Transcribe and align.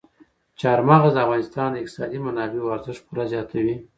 چار 0.59 0.79
مغز 0.89 1.11
د 1.13 1.17
افغانستان 1.25 1.69
د 1.71 1.75
اقتصادي 1.83 2.19
منابعو 2.25 2.73
ارزښت 2.75 3.01
پوره 3.07 3.23
زیاتوي. 3.31 3.75